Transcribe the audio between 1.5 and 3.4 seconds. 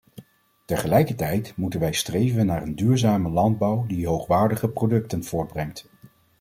moeten wij streven naar een duurzame